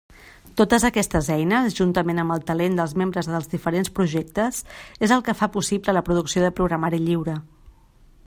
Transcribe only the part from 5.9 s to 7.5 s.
la producció de programari lliure.